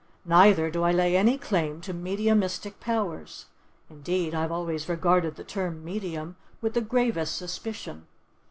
Neither 0.25 0.71
do 0.71 0.81
I 0.81 0.91
lay 0.91 1.15
any 1.15 1.37
claim 1.37 1.79
to 1.81 1.93
mediumistic 1.93 2.79
powers 2.79 3.45
(indeed 3.87 4.33
I 4.33 4.41
have 4.41 4.51
always 4.51 4.89
regarded 4.89 5.35
the 5.35 5.43
term 5.43 5.85
"medium" 5.85 6.37
with 6.59 6.73
the 6.73 6.81
gravest 6.81 7.35
suspicion). 7.35 8.07